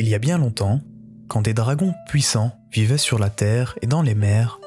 Il 0.00 0.08
y 0.08 0.14
a 0.14 0.20
bien 0.20 0.38
longtemps, 0.38 0.80
quand 1.26 1.42
des 1.42 1.54
dragons 1.54 1.92
puissants 2.06 2.56
vivaient 2.70 2.98
sur 2.98 3.18
la 3.18 3.30
Terre 3.30 3.76
et 3.82 3.88
dans 3.88 4.00
les 4.00 4.14
mers, 4.14 4.60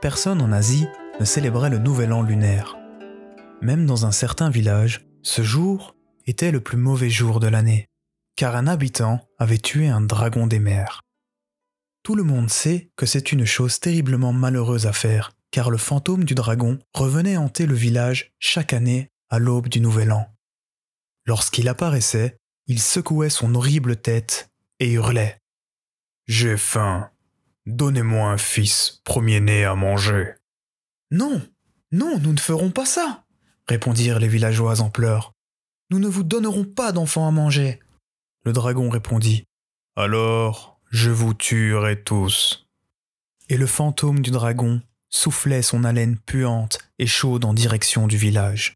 personne 0.00 0.40
en 0.40 0.50
Asie 0.50 0.86
ne 1.20 1.26
célébrait 1.26 1.68
le 1.68 1.76
nouvel 1.76 2.10
an 2.10 2.22
lunaire. 2.22 2.74
Même 3.60 3.84
dans 3.84 4.06
un 4.06 4.12
certain 4.12 4.48
village, 4.48 5.06
ce 5.22 5.42
jour 5.42 5.94
était 6.26 6.50
le 6.50 6.60
plus 6.60 6.78
mauvais 6.78 7.10
jour 7.10 7.38
de 7.38 7.48
l'année, 7.48 7.90
car 8.34 8.56
un 8.56 8.66
habitant 8.66 9.20
avait 9.38 9.58
tué 9.58 9.88
un 9.88 10.00
dragon 10.00 10.46
des 10.46 10.58
mers. 10.58 11.02
Tout 12.02 12.14
le 12.14 12.22
monde 12.22 12.48
sait 12.48 12.90
que 12.96 13.04
c'est 13.04 13.30
une 13.30 13.44
chose 13.44 13.80
terriblement 13.80 14.32
malheureuse 14.32 14.86
à 14.86 14.94
faire, 14.94 15.32
car 15.50 15.68
le 15.68 15.76
fantôme 15.76 16.24
du 16.24 16.34
dragon 16.34 16.78
revenait 16.94 17.36
hanter 17.36 17.66
le 17.66 17.74
village 17.74 18.32
chaque 18.38 18.72
année 18.72 19.10
à 19.28 19.38
l'aube 19.38 19.68
du 19.68 19.82
nouvel 19.82 20.12
an. 20.12 20.34
Lorsqu'il 21.26 21.68
apparaissait, 21.68 22.38
il 22.68 22.80
secouait 22.80 23.28
son 23.28 23.54
horrible 23.54 23.96
tête 23.96 24.48
et 24.80 24.92
hurlait. 24.92 25.40
J'ai 26.26 26.56
faim. 26.56 27.10
Donnez-moi 27.66 28.30
un 28.30 28.38
fils, 28.38 29.00
premier-né 29.04 29.64
à 29.64 29.74
manger. 29.74 30.34
Non, 31.10 31.42
non, 31.92 32.18
nous 32.18 32.32
ne 32.32 32.38
ferons 32.38 32.70
pas 32.70 32.86
ça, 32.86 33.24
répondirent 33.66 34.18
les 34.18 34.28
villageois 34.28 34.80
en 34.80 34.90
pleurs. 34.90 35.32
Nous 35.90 35.98
ne 35.98 36.08
vous 36.08 36.22
donnerons 36.22 36.64
pas 36.64 36.92
d'enfants 36.92 37.26
à 37.26 37.30
manger. 37.30 37.80
Le 38.44 38.52
dragon 38.52 38.90
répondit. 38.90 39.44
Alors, 39.96 40.80
je 40.90 41.10
vous 41.10 41.34
tuerai 41.34 42.02
tous. 42.02 42.68
Et 43.48 43.56
le 43.56 43.66
fantôme 43.66 44.20
du 44.20 44.30
dragon 44.30 44.82
soufflait 45.10 45.62
son 45.62 45.84
haleine 45.84 46.18
puante 46.18 46.78
et 46.98 47.06
chaude 47.06 47.44
en 47.44 47.54
direction 47.54 48.06
du 48.06 48.16
village. 48.16 48.74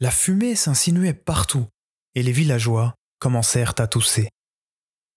La 0.00 0.10
fumée 0.10 0.56
s'insinuait 0.56 1.14
partout, 1.14 1.66
et 2.14 2.22
les 2.22 2.32
villageois 2.32 2.94
commencèrent 3.18 3.74
à 3.78 3.86
tousser. 3.86 4.28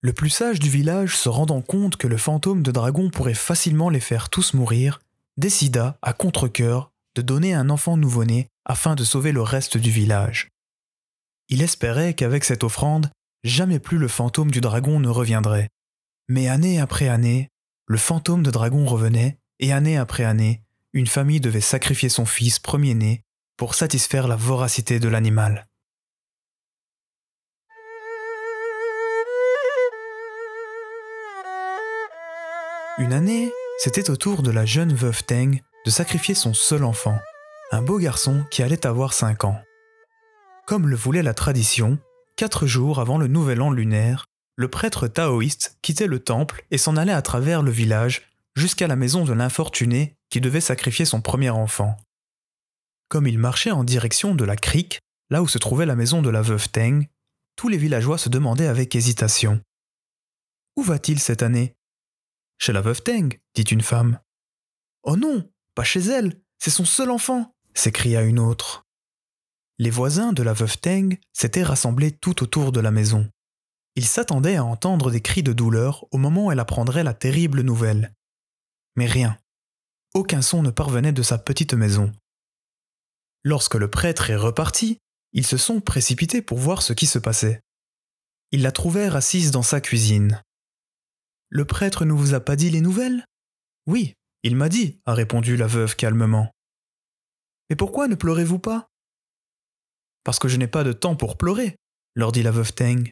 Le 0.05 0.13
plus 0.13 0.29
sage 0.29 0.59
du 0.59 0.69
village, 0.69 1.17
se 1.17 1.29
rendant 1.29 1.63
compte 1.63 1.95
que 1.95 2.05
le 2.05 2.17
fantôme 2.17 2.61
de 2.61 2.69
dragon 2.69 3.09
pourrait 3.09 3.33
facilement 3.33 3.89
les 3.89 3.99
faire 3.99 4.29
tous 4.29 4.53
mourir, 4.53 5.01
décida, 5.35 5.97
à 6.03 6.13
contre-coeur, 6.13 6.91
de 7.15 7.23
donner 7.23 7.55
un 7.55 7.71
enfant 7.71 7.97
nouveau-né 7.97 8.47
afin 8.65 8.93
de 8.93 9.03
sauver 9.03 9.31
le 9.31 9.41
reste 9.41 9.77
du 9.77 9.89
village. 9.89 10.49
Il 11.49 11.63
espérait 11.63 12.13
qu'avec 12.13 12.43
cette 12.43 12.63
offrande, 12.63 13.09
jamais 13.43 13.79
plus 13.79 13.97
le 13.97 14.07
fantôme 14.07 14.51
du 14.51 14.61
dragon 14.61 14.99
ne 14.99 15.09
reviendrait. 15.09 15.69
Mais 16.29 16.49
année 16.49 16.79
après 16.79 17.07
année, 17.07 17.49
le 17.87 17.97
fantôme 17.97 18.43
de 18.43 18.51
dragon 18.51 18.85
revenait, 18.85 19.39
et 19.59 19.73
année 19.73 19.97
après 19.97 20.23
année, 20.23 20.61
une 20.93 21.07
famille 21.07 21.41
devait 21.41 21.61
sacrifier 21.61 22.09
son 22.09 22.27
fils 22.27 22.59
premier-né 22.59 23.23
pour 23.57 23.73
satisfaire 23.73 24.27
la 24.27 24.35
voracité 24.35 24.99
de 24.99 25.07
l'animal. 25.07 25.65
Une 32.97 33.11
année, 33.11 33.51
c'était 33.77 34.09
au 34.09 34.15
tour 34.15 34.41
de 34.41 34.51
la 34.51 34.65
jeune 34.65 34.93
veuve 34.93 35.21
Teng 35.25 35.59
de 35.85 35.91
sacrifier 35.91 36.33
son 36.33 36.53
seul 36.53 36.85
enfant, 36.85 37.19
un 37.73 37.81
beau 37.81 37.99
garçon 37.99 38.45
qui 38.49 38.63
allait 38.63 38.87
avoir 38.87 39.11
5 39.11 39.43
ans. 39.43 39.61
Comme 40.65 40.87
le 40.87 40.95
voulait 40.95 41.21
la 41.21 41.33
tradition, 41.33 41.99
quatre 42.37 42.67
jours 42.67 43.01
avant 43.01 43.17
le 43.17 43.27
nouvel 43.27 43.61
an 43.61 43.69
lunaire, 43.69 44.27
le 44.55 44.69
prêtre 44.69 45.09
taoïste 45.09 45.77
quittait 45.81 46.07
le 46.07 46.19
temple 46.19 46.63
et 46.71 46.77
s'en 46.77 46.95
allait 46.95 47.11
à 47.11 47.21
travers 47.21 47.63
le 47.63 47.71
village 47.71 48.29
jusqu'à 48.55 48.87
la 48.87 48.95
maison 48.95 49.25
de 49.25 49.33
l'infortuné 49.33 50.15
qui 50.29 50.39
devait 50.39 50.61
sacrifier 50.61 51.03
son 51.03 51.19
premier 51.19 51.49
enfant. 51.49 51.97
Comme 53.09 53.27
il 53.27 53.37
marchait 53.37 53.71
en 53.71 53.83
direction 53.83 54.35
de 54.35 54.45
la 54.45 54.55
crique, 54.55 55.01
là 55.29 55.41
où 55.41 55.49
se 55.49 55.57
trouvait 55.57 55.85
la 55.85 55.97
maison 55.97 56.21
de 56.21 56.29
la 56.29 56.41
veuve 56.41 56.69
Teng, 56.69 57.07
tous 57.57 57.67
les 57.67 57.77
villageois 57.77 58.17
se 58.17 58.29
demandaient 58.29 58.67
avec 58.67 58.95
hésitation. 58.95 59.59
Où 60.77 60.81
va-t-il 60.81 61.19
cette 61.19 61.43
année? 61.43 61.75
Chez 62.57 62.73
la 62.73 62.81
veuve 62.81 63.01
Teng, 63.01 63.39
dit 63.53 63.63
une 63.63 63.81
femme. 63.81 64.19
Oh 65.03 65.15
non, 65.15 65.49
pas 65.75 65.83
chez 65.83 66.01
elle, 66.01 66.39
c'est 66.59 66.71
son 66.71 66.85
seul 66.85 67.11
enfant, 67.11 67.55
s'écria 67.73 68.21
une 68.21 68.39
autre. 68.39 68.85
Les 69.77 69.89
voisins 69.89 70.33
de 70.33 70.41
la 70.41 70.53
veuve 70.53 70.77
Teng 70.77 71.17
s'étaient 71.33 71.63
rassemblés 71.63 72.11
tout 72.11 72.43
autour 72.43 72.71
de 72.71 72.79
la 72.79 72.91
maison. 72.91 73.29
Ils 73.95 74.05
s'attendaient 74.05 74.55
à 74.55 74.63
entendre 74.63 75.11
des 75.11 75.21
cris 75.21 75.43
de 75.43 75.53
douleur 75.53 76.05
au 76.11 76.17
moment 76.17 76.45
où 76.45 76.51
elle 76.51 76.59
apprendrait 76.59 77.03
la 77.03 77.13
terrible 77.13 77.61
nouvelle. 77.61 78.13
Mais 78.95 79.05
rien. 79.05 79.37
Aucun 80.13 80.41
son 80.41 80.63
ne 80.63 80.69
parvenait 80.69 81.11
de 81.11 81.23
sa 81.23 81.37
petite 81.37 81.73
maison. 81.73 82.11
Lorsque 83.43 83.75
le 83.75 83.89
prêtre 83.89 84.29
est 84.29 84.35
reparti, 84.35 84.99
ils 85.33 85.45
se 85.45 85.57
sont 85.57 85.81
précipités 85.81 86.41
pour 86.41 86.57
voir 86.57 86.81
ce 86.81 86.93
qui 86.93 87.05
se 87.05 87.19
passait. 87.19 87.61
Ils 88.51 88.61
la 88.61 88.71
trouvèrent 88.71 89.17
assise 89.17 89.51
dans 89.51 89.63
sa 89.63 89.81
cuisine. 89.81 90.41
Le 91.55 91.63
prêtre 91.63 92.03
ne 92.03 92.11
vous 92.11 92.33
a 92.33 92.41
pas 92.41 92.57
dit 92.57 92.69
les 92.69 92.81
nouvelles? 92.81 93.23
Oui, 93.87 94.15
il 94.43 94.57
m'a 94.57 94.67
dit, 94.67 94.99
a 95.05 95.13
répondu 95.13 95.55
la 95.55 95.67
veuve 95.67 95.95
calmement. 95.95 96.51
Mais 97.69 97.77
pourquoi 97.77 98.09
ne 98.09 98.15
pleurez-vous 98.15 98.59
pas? 98.59 98.89
Parce 100.25 100.37
que 100.37 100.49
je 100.49 100.57
n'ai 100.57 100.67
pas 100.67 100.83
de 100.83 100.91
temps 100.91 101.15
pour 101.15 101.37
pleurer, 101.37 101.77
leur 102.13 102.33
dit 102.33 102.43
la 102.43 102.51
veuve 102.51 102.73
Teng. 102.73 103.09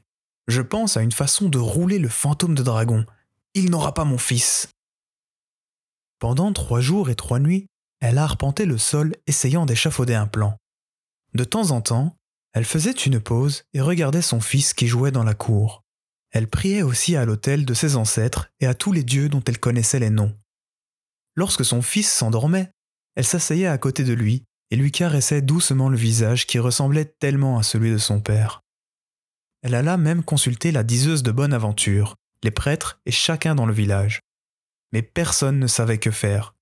Je 0.49 0.61
pense 0.61 0.97
à 0.97 1.03
une 1.03 1.13
façon 1.13 1.47
de 1.47 1.57
rouler 1.57 1.99
le 1.99 2.09
fantôme 2.09 2.53
de 2.53 2.63
dragon. 2.63 3.05
Il 3.53 3.71
n'aura 3.71 3.93
pas 3.93 4.03
mon 4.03 4.17
fils. 4.17 4.67
Pendant 6.19 6.51
trois 6.51 6.81
jours 6.81 7.09
et 7.09 7.15
trois 7.15 7.39
nuits, 7.39 7.67
elle 8.01 8.17
arpentait 8.17 8.65
le 8.65 8.77
sol 8.77 9.15
essayant 9.25 9.65
d'échafauder 9.65 10.15
un 10.15 10.27
plan. 10.27 10.57
De 11.33 11.45
temps 11.45 11.71
en 11.71 11.79
temps, 11.79 12.17
elle 12.51 12.65
faisait 12.65 12.91
une 12.91 13.21
pause 13.21 13.63
et 13.71 13.79
regardait 13.79 14.21
son 14.21 14.41
fils 14.41 14.73
qui 14.73 14.87
jouait 14.87 15.11
dans 15.11 15.23
la 15.23 15.33
cour. 15.33 15.82
Elle 16.33 16.47
priait 16.47 16.81
aussi 16.81 17.15
à 17.15 17.25
l'autel 17.25 17.63
de 17.63 17.73
ses 17.73 17.95
ancêtres 17.95 18.49
et 18.59 18.65
à 18.65 18.73
tous 18.73 18.91
les 18.91 19.03
dieux 19.03 19.29
dont 19.29 19.43
elle 19.47 19.59
connaissait 19.59 19.99
les 19.99 20.09
noms. 20.09 20.35
Lorsque 21.35 21.63
son 21.63 21.81
fils 21.81 22.11
s'endormait, 22.11 22.71
elle 23.15 23.25
s'asseyait 23.25 23.67
à 23.67 23.77
côté 23.77 24.03
de 24.03 24.13
lui 24.13 24.43
et 24.71 24.75
lui 24.75 24.91
caressait 24.91 25.43
doucement 25.43 25.89
le 25.89 25.97
visage 25.97 26.47
qui 26.47 26.57
ressemblait 26.57 27.05
tellement 27.05 27.59
à 27.59 27.63
celui 27.63 27.91
de 27.91 27.99
son 27.99 28.19
père. 28.19 28.61
Elle 29.61 29.75
alla 29.75 29.95
même 29.97 30.23
consulter 30.23 30.71
la 30.71 30.83
diseuse 30.83 31.21
de 31.21 31.31
bonne 31.31 31.53
aventure, 31.53 32.15
les 32.43 32.51
prêtres 32.51 32.99
et 33.05 33.11
chacun 33.11 33.53
dans 33.53 33.67
le 33.67 33.73
village. 33.73 34.19
Mais 34.91 35.03
personne 35.03 35.59
ne 35.59 35.67
savait 35.67 35.99
que 35.99 36.11
faire. 36.11 36.55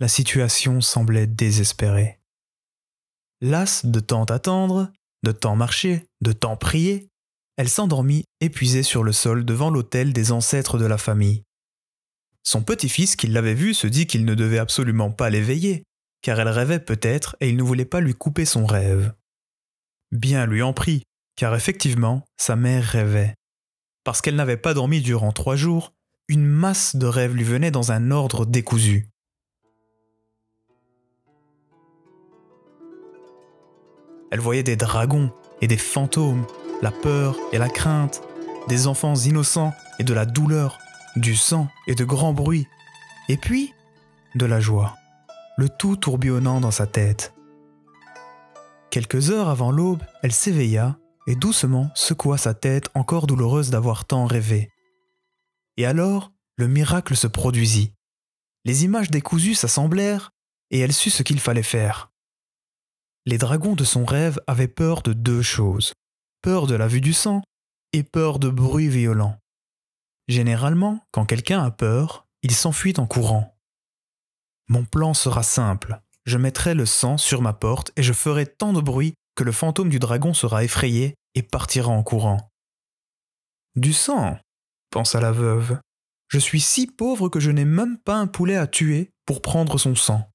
La 0.00 0.08
situation 0.08 0.80
semblait 0.80 1.26
désespérée. 1.26 2.18
Lasse 3.42 3.84
de 3.84 4.00
tant 4.00 4.24
attendre, 4.24 4.90
de 5.22 5.32
tant 5.32 5.56
marcher, 5.56 6.06
de 6.22 6.32
tant 6.32 6.56
prier, 6.56 7.10
elle 7.56 7.68
s'endormit 7.68 8.24
épuisée 8.40 8.82
sur 8.82 9.02
le 9.02 9.12
sol 9.12 9.44
devant 9.44 9.70
l'autel 9.70 10.12
des 10.12 10.32
ancêtres 10.32 10.78
de 10.78 10.84
la 10.84 10.98
famille. 10.98 11.42
Son 12.42 12.62
petit-fils 12.62 13.16
qui 13.16 13.26
l'avait 13.26 13.54
vue 13.54 13.74
se 13.74 13.86
dit 13.86 14.06
qu'il 14.06 14.24
ne 14.24 14.34
devait 14.34 14.58
absolument 14.58 15.10
pas 15.10 15.30
l'éveiller, 15.30 15.82
car 16.22 16.38
elle 16.38 16.48
rêvait 16.48 16.80
peut-être 16.80 17.36
et 17.40 17.48
il 17.48 17.56
ne 17.56 17.62
voulait 17.62 17.84
pas 17.84 18.00
lui 18.00 18.14
couper 18.14 18.44
son 18.44 18.66
rêve. 18.66 19.14
Bien 20.12 20.46
lui 20.46 20.62
en 20.62 20.72
prie, 20.72 21.02
car 21.34 21.54
effectivement, 21.54 22.24
sa 22.36 22.56
mère 22.56 22.84
rêvait. 22.84 23.34
Parce 24.04 24.20
qu'elle 24.20 24.36
n'avait 24.36 24.56
pas 24.56 24.74
dormi 24.74 25.00
durant 25.00 25.32
trois 25.32 25.56
jours, 25.56 25.92
une 26.28 26.46
masse 26.46 26.94
de 26.94 27.06
rêves 27.06 27.34
lui 27.34 27.44
venait 27.44 27.70
dans 27.70 27.90
un 27.90 28.10
ordre 28.10 28.46
décousu. 28.46 29.08
Elle 34.30 34.40
voyait 34.40 34.62
des 34.62 34.76
dragons 34.76 35.32
et 35.60 35.66
des 35.66 35.76
fantômes 35.76 36.46
la 36.82 36.90
peur 36.90 37.36
et 37.52 37.58
la 37.58 37.68
crainte, 37.68 38.22
des 38.68 38.86
enfants 38.86 39.14
innocents 39.14 39.74
et 39.98 40.04
de 40.04 40.14
la 40.14 40.26
douleur, 40.26 40.78
du 41.16 41.34
sang 41.36 41.68
et 41.86 41.94
de 41.94 42.04
grands 42.04 42.34
bruits, 42.34 42.66
et 43.28 43.36
puis 43.36 43.72
de 44.34 44.46
la 44.46 44.60
joie, 44.60 44.96
le 45.56 45.68
tout 45.68 45.96
tourbillonnant 45.96 46.60
dans 46.60 46.70
sa 46.70 46.86
tête. 46.86 47.34
Quelques 48.90 49.30
heures 49.30 49.48
avant 49.48 49.70
l'aube, 49.70 50.02
elle 50.22 50.32
s'éveilla 50.32 50.98
et 51.26 51.34
doucement 51.34 51.90
secoua 51.94 52.38
sa 52.38 52.54
tête 52.54 52.88
encore 52.94 53.26
douloureuse 53.26 53.70
d'avoir 53.70 54.04
tant 54.04 54.26
rêvé. 54.26 54.70
Et 55.76 55.86
alors, 55.86 56.32
le 56.56 56.68
miracle 56.68 57.16
se 57.16 57.26
produisit. 57.26 57.92
Les 58.64 58.84
images 58.84 59.10
décousues 59.10 59.54
s'assemblèrent 59.54 60.30
et 60.70 60.80
elle 60.80 60.92
sut 60.92 61.10
ce 61.10 61.22
qu'il 61.22 61.40
fallait 61.40 61.62
faire. 61.62 62.10
Les 63.26 63.38
dragons 63.38 63.74
de 63.74 63.84
son 63.84 64.04
rêve 64.04 64.40
avaient 64.46 64.68
peur 64.68 65.02
de 65.02 65.12
deux 65.12 65.42
choses 65.42 65.94
peur 66.46 66.68
de 66.68 66.76
la 66.76 66.86
vue 66.86 67.00
du 67.00 67.12
sang 67.12 67.42
et 67.92 68.04
peur 68.04 68.38
de 68.38 68.48
bruits 68.48 68.86
violents. 68.86 69.36
Généralement, 70.28 71.04
quand 71.10 71.26
quelqu'un 71.26 71.64
a 71.64 71.72
peur, 71.72 72.28
il 72.42 72.54
s'enfuit 72.54 72.94
en 72.98 73.06
courant. 73.08 73.58
Mon 74.68 74.84
plan 74.84 75.12
sera 75.12 75.42
simple. 75.42 76.00
Je 76.24 76.38
mettrai 76.38 76.74
le 76.74 76.86
sang 76.86 77.18
sur 77.18 77.42
ma 77.42 77.52
porte 77.52 77.90
et 77.96 78.04
je 78.04 78.12
ferai 78.12 78.46
tant 78.46 78.72
de 78.72 78.80
bruit 78.80 79.14
que 79.34 79.42
le 79.42 79.50
fantôme 79.50 79.88
du 79.88 79.98
dragon 79.98 80.34
sera 80.34 80.62
effrayé 80.62 81.16
et 81.34 81.42
partira 81.42 81.90
en 81.90 82.04
courant. 82.04 82.52
Du 83.74 83.92
sang, 83.92 84.38
pensa 84.90 85.18
la 85.18 85.32
veuve. 85.32 85.80
Je 86.28 86.38
suis 86.38 86.60
si 86.60 86.86
pauvre 86.86 87.28
que 87.28 87.40
je 87.40 87.50
n'ai 87.50 87.64
même 87.64 87.98
pas 87.98 88.18
un 88.18 88.28
poulet 88.28 88.54
à 88.54 88.68
tuer 88.68 89.10
pour 89.24 89.42
prendre 89.42 89.78
son 89.78 89.96
sang. 89.96 90.30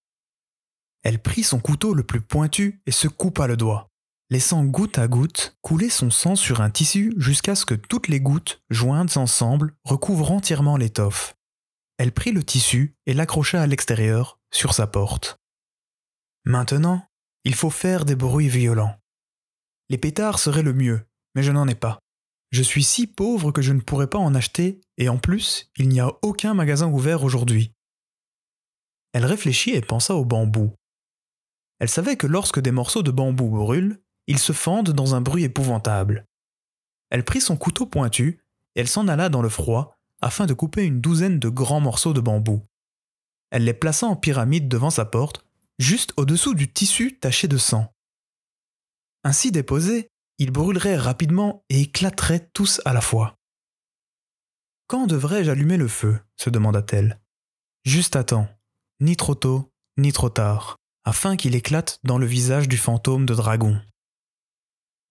Elle 1.04 1.22
prit 1.22 1.44
son 1.44 1.62
couteau 1.62 1.94
le 1.94 2.04
plus 2.04 2.20
pointu 2.20 2.82
et 2.86 2.92
se 2.92 3.08
coupa 3.08 3.48
le 3.48 3.56
doigt. 3.56 3.91
Laissant 4.32 4.64
goutte 4.64 4.98
à 4.98 5.10
goutte 5.10 5.58
couler 5.62 5.90
son 5.90 6.10
sang 6.10 6.36
sur 6.36 6.62
un 6.62 6.70
tissu 6.70 7.14
jusqu'à 7.18 7.54
ce 7.54 7.66
que 7.66 7.76
toutes 7.76 8.08
les 8.08 8.22
gouttes, 8.22 8.64
jointes 8.70 9.18
ensemble, 9.18 9.76
recouvrent 9.84 10.32
entièrement 10.32 10.78
l'étoffe. 10.78 11.36
Elle 11.98 12.14
prit 12.14 12.32
le 12.32 12.44
tissu 12.44 12.96
et 13.06 13.14
l'accrocha 13.14 13.62
à 13.62 13.68
l'extérieur, 13.68 14.40
sur 14.52 14.74
sa 14.74 14.88
porte. 14.88 15.38
Maintenant, 16.46 17.06
il 17.44 17.54
faut 17.54 17.70
faire 17.70 18.06
des 18.06 18.16
bruits 18.16 18.48
violents. 18.48 18.96
Les 19.90 19.98
pétards 19.98 20.40
seraient 20.40 20.64
le 20.64 20.74
mieux, 20.74 21.06
mais 21.36 21.44
je 21.44 21.52
n'en 21.52 21.68
ai 21.68 21.76
pas. 21.76 22.00
Je 22.52 22.64
suis 22.64 22.84
si 22.84 23.08
pauvre 23.08 23.52
que 23.52 23.62
je 23.62 23.74
ne 23.74 23.82
pourrais 23.82 24.10
pas 24.10 24.18
en 24.18 24.34
acheter, 24.34 24.80
et 24.98 25.10
en 25.10 25.18
plus, 25.18 25.70
il 25.76 25.90
n'y 25.90 26.00
a 26.00 26.12
aucun 26.22 26.54
magasin 26.54 26.88
ouvert 26.88 27.24
aujourd'hui. 27.24 27.74
Elle 29.14 29.26
réfléchit 29.26 29.72
et 29.72 29.82
pensa 29.82 30.16
au 30.16 30.24
bambou. 30.24 30.74
Elle 31.80 31.90
savait 31.90 32.16
que 32.16 32.28
lorsque 32.28 32.62
des 32.62 32.72
morceaux 32.72 33.04
de 33.04 33.12
bambou 33.12 33.50
brûlent, 33.50 34.02
ils 34.32 34.40
se 34.40 34.54
fendent 34.54 34.92
dans 34.92 35.14
un 35.14 35.20
bruit 35.20 35.44
épouvantable. 35.44 36.26
Elle 37.10 37.26
prit 37.26 37.42
son 37.42 37.58
couteau 37.58 37.86
pointu 37.86 38.40
et 38.76 38.80
elle 38.80 38.88
s'en 38.88 39.10
alla 39.10 39.28
dans 39.28 39.42
le 39.42 39.50
froid 39.50 39.98
afin 40.22 40.46
de 40.46 40.54
couper 40.54 40.86
une 40.86 41.02
douzaine 41.02 41.38
de 41.38 41.50
grands 41.50 41.82
morceaux 41.82 42.14
de 42.14 42.22
bambou. 42.22 42.66
Elle 43.50 43.66
les 43.66 43.74
plaça 43.74 44.08
en 44.08 44.16
pyramide 44.16 44.70
devant 44.70 44.90
sa 44.90 45.04
porte, 45.04 45.46
juste 45.80 46.14
au-dessous 46.16 46.54
du 46.54 46.72
tissu 46.72 47.20
taché 47.20 47.50
de 47.50 47.58
sang. 47.58 47.94
Ainsi 49.26 49.52
déposés, 49.52 50.08
ils 50.38 50.52
brûleraient 50.52 50.96
rapidement 50.96 51.66
et 51.68 51.82
éclateraient 51.82 52.50
tous 52.54 52.80
à 52.86 52.94
la 52.94 53.02
fois. 53.02 53.36
Quand 54.88 55.08
devrais-je 55.08 55.52
allumer 55.52 55.76
le 55.76 55.90
feu? 55.90 56.18
se 56.38 56.50
demanda-t-elle. 56.50 57.20
Juste 57.84 58.16
à 58.16 58.24
temps, 58.24 58.48
ni 59.02 59.18
trop 59.18 59.36
tôt, 59.36 59.74
ni 59.98 60.14
trop 60.14 60.30
tard, 60.30 60.78
afin 61.04 61.36
qu'il 61.36 61.54
éclate 61.54 62.00
dans 62.06 62.18
le 62.18 62.26
visage 62.26 62.70
du 62.70 62.78
fantôme 62.78 63.26
de 63.26 63.36
dragon. 63.36 63.82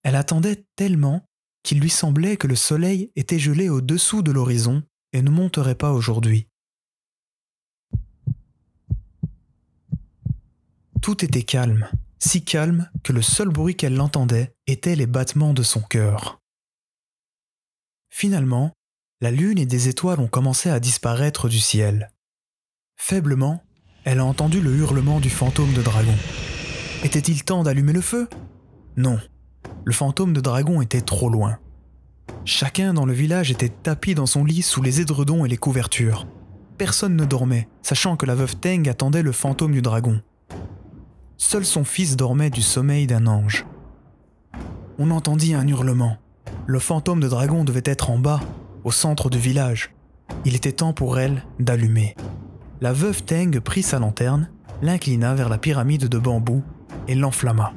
Elle 0.02 0.16
attendait 0.16 0.64
tellement 0.76 1.26
qu'il 1.62 1.80
lui 1.80 1.90
semblait 1.90 2.36
que 2.36 2.46
le 2.46 2.56
soleil 2.56 3.12
était 3.16 3.38
gelé 3.38 3.68
au-dessous 3.68 4.22
de 4.22 4.32
l'horizon 4.32 4.82
et 5.12 5.22
ne 5.22 5.30
monterait 5.30 5.74
pas 5.74 5.92
aujourd'hui. 5.92 6.48
Tout 11.02 11.24
était 11.24 11.42
calme, 11.42 11.88
si 12.18 12.44
calme 12.44 12.90
que 13.02 13.12
le 13.12 13.22
seul 13.22 13.48
bruit 13.48 13.74
qu'elle 13.74 14.00
entendait 14.00 14.54
était 14.66 14.96
les 14.96 15.06
battements 15.06 15.54
de 15.54 15.62
son 15.62 15.80
cœur. 15.80 16.40
Finalement, 18.10 18.72
la 19.20 19.30
lune 19.30 19.58
et 19.58 19.66
des 19.66 19.88
étoiles 19.88 20.20
ont 20.20 20.28
commencé 20.28 20.70
à 20.70 20.80
disparaître 20.80 21.48
du 21.48 21.58
ciel. 21.58 22.12
Faiblement, 22.96 23.62
elle 24.04 24.18
a 24.18 24.24
entendu 24.24 24.60
le 24.60 24.74
hurlement 24.76 25.20
du 25.20 25.30
fantôme 25.30 25.72
de 25.72 25.82
dragon. 25.82 26.14
Était-il 27.02 27.44
temps 27.44 27.62
d'allumer 27.62 27.92
le 27.92 28.00
feu? 28.00 28.28
Non, 28.96 29.18
le 29.84 29.92
fantôme 29.92 30.32
de 30.32 30.40
dragon 30.40 30.80
était 30.80 31.00
trop 31.00 31.28
loin. 31.28 31.58
Chacun 32.44 32.94
dans 32.94 33.06
le 33.06 33.12
village 33.12 33.50
était 33.50 33.68
tapi 33.68 34.14
dans 34.14 34.26
son 34.26 34.44
lit 34.44 34.62
sous 34.62 34.82
les 34.82 35.00
édredons 35.00 35.44
et 35.44 35.48
les 35.48 35.56
couvertures. 35.56 36.26
Personne 36.78 37.16
ne 37.16 37.24
dormait, 37.24 37.68
sachant 37.82 38.16
que 38.16 38.26
la 38.26 38.34
veuve 38.34 38.56
Teng 38.56 38.88
attendait 38.88 39.22
le 39.22 39.32
fantôme 39.32 39.72
du 39.72 39.82
dragon. 39.82 40.20
Seul 41.36 41.64
son 41.64 41.84
fils 41.84 42.16
dormait 42.16 42.50
du 42.50 42.62
sommeil 42.62 43.06
d'un 43.06 43.26
ange. 43.26 43.66
On 44.98 45.10
entendit 45.10 45.54
un 45.54 45.66
hurlement. 45.66 46.16
Le 46.66 46.78
fantôme 46.78 47.20
de 47.20 47.28
dragon 47.28 47.64
devait 47.64 47.82
être 47.84 48.10
en 48.10 48.18
bas, 48.18 48.40
au 48.84 48.92
centre 48.92 49.30
du 49.30 49.38
village. 49.38 49.94
Il 50.44 50.54
était 50.54 50.72
temps 50.72 50.92
pour 50.92 51.18
elle 51.18 51.44
d'allumer. 51.58 52.14
La 52.80 52.92
veuve 52.92 53.22
Teng 53.22 53.60
prit 53.60 53.82
sa 53.82 53.98
lanterne, 53.98 54.50
l'inclina 54.80 55.34
vers 55.34 55.48
la 55.48 55.58
pyramide 55.58 56.08
de 56.08 56.18
bambou 56.18 56.62
et 57.08 57.14
l'enflamma. 57.14 57.72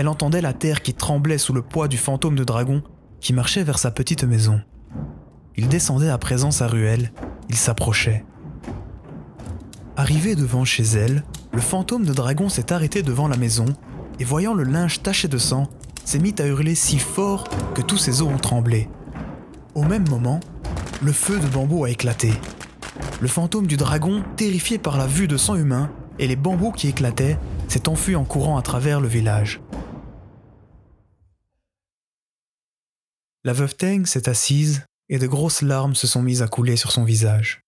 Elle 0.00 0.08
entendait 0.08 0.40
la 0.40 0.54
terre 0.54 0.80
qui 0.80 0.94
tremblait 0.94 1.36
sous 1.36 1.52
le 1.52 1.60
poids 1.60 1.86
du 1.86 1.98
fantôme 1.98 2.34
de 2.34 2.42
dragon 2.42 2.82
qui 3.20 3.34
marchait 3.34 3.64
vers 3.64 3.78
sa 3.78 3.90
petite 3.90 4.24
maison. 4.24 4.62
Il 5.58 5.68
descendait 5.68 6.08
à 6.08 6.16
présent 6.16 6.50
sa 6.50 6.68
ruelle, 6.68 7.12
il 7.50 7.54
s'approchait. 7.54 8.24
Arrivé 9.98 10.36
devant 10.36 10.64
chez 10.64 10.84
elle, 10.84 11.22
le 11.52 11.60
fantôme 11.60 12.06
de 12.06 12.14
dragon 12.14 12.48
s'est 12.48 12.72
arrêté 12.72 13.02
devant 13.02 13.28
la 13.28 13.36
maison 13.36 13.66
et 14.18 14.24
voyant 14.24 14.54
le 14.54 14.62
linge 14.62 15.02
taché 15.02 15.28
de 15.28 15.36
sang, 15.36 15.68
s'est 16.06 16.18
mis 16.18 16.34
à 16.38 16.46
hurler 16.46 16.74
si 16.74 16.98
fort 16.98 17.44
que 17.74 17.82
tous 17.82 17.98
ses 17.98 18.22
os 18.22 18.28
ont 18.28 18.38
tremblé. 18.38 18.88
Au 19.74 19.82
même 19.82 20.08
moment, 20.08 20.40
le 21.02 21.12
feu 21.12 21.38
de 21.38 21.46
bambou 21.46 21.84
a 21.84 21.90
éclaté. 21.90 22.32
Le 23.20 23.28
fantôme 23.28 23.66
du 23.66 23.76
dragon, 23.76 24.22
terrifié 24.36 24.78
par 24.78 24.96
la 24.96 25.06
vue 25.06 25.28
de 25.28 25.36
sang 25.36 25.56
humain 25.56 25.90
et 26.18 26.26
les 26.26 26.36
bambous 26.36 26.72
qui 26.72 26.88
éclataient, 26.88 27.38
s'est 27.68 27.86
enfui 27.86 28.16
en 28.16 28.24
courant 28.24 28.56
à 28.56 28.62
travers 28.62 29.02
le 29.02 29.08
village. 29.08 29.60
La 33.42 33.54
veuve 33.54 33.74
Teng 33.74 34.04
s'est 34.04 34.28
assise 34.28 34.84
et 35.08 35.18
de 35.18 35.26
grosses 35.26 35.62
larmes 35.62 35.94
se 35.94 36.06
sont 36.06 36.20
mises 36.20 36.42
à 36.42 36.46
couler 36.46 36.76
sur 36.76 36.92
son 36.92 37.04
visage. 37.04 37.62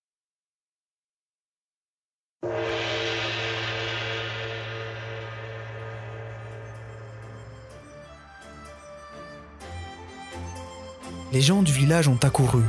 Les 11.32 11.40
gens 11.40 11.62
du 11.62 11.72
village 11.72 12.06
ont 12.06 12.18
accouru. 12.22 12.64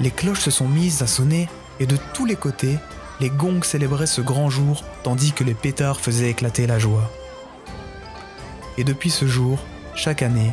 Les 0.00 0.10
cloches 0.10 0.40
se 0.40 0.50
sont 0.50 0.68
mises 0.68 1.00
à 1.00 1.06
sonner 1.06 1.48
et 1.80 1.86
de 1.86 1.96
tous 2.12 2.26
les 2.26 2.36
côtés, 2.36 2.76
les 3.18 3.30
gongs 3.30 3.62
célébraient 3.62 4.06
ce 4.06 4.20
grand 4.20 4.50
jour 4.50 4.84
tandis 5.02 5.32
que 5.32 5.42
les 5.42 5.54
pétards 5.54 6.00
faisaient 6.00 6.32
éclater 6.32 6.66
la 6.66 6.78
joie. 6.78 7.10
Et 8.76 8.84
depuis 8.84 9.08
ce 9.08 9.26
jour, 9.26 9.58
chaque 9.94 10.20
année, 10.20 10.52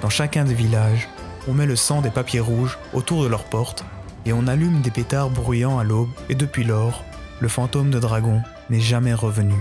dans 0.00 0.10
chacun 0.10 0.44
des 0.44 0.54
villages, 0.54 1.08
on 1.46 1.52
met 1.54 1.66
le 1.66 1.76
sang 1.76 2.00
des 2.00 2.10
papiers 2.10 2.40
rouges 2.40 2.78
autour 2.92 3.22
de 3.22 3.28
leurs 3.28 3.44
portes 3.44 3.84
et 4.26 4.32
on 4.32 4.46
allume 4.46 4.80
des 4.80 4.90
pétards 4.90 5.30
bruyants 5.30 5.78
à 5.78 5.84
l'aube 5.84 6.10
et 6.28 6.34
depuis 6.34 6.64
lors, 6.64 7.04
le 7.40 7.48
fantôme 7.48 7.90
de 7.90 7.98
dragon 7.98 8.42
n'est 8.70 8.80
jamais 8.80 9.14
revenu. 9.14 9.54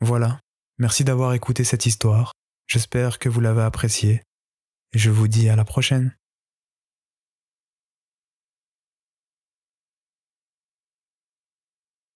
Voilà, 0.00 0.40
merci 0.78 1.04
d'avoir 1.04 1.34
écouté 1.34 1.64
cette 1.64 1.86
histoire, 1.86 2.32
j'espère 2.66 3.18
que 3.18 3.28
vous 3.28 3.40
l'avez 3.40 3.62
appréciée 3.62 4.22
et 4.92 4.98
je 4.98 5.10
vous 5.10 5.28
dis 5.28 5.48
à 5.48 5.56
la 5.56 5.64
prochaine. 5.64 6.17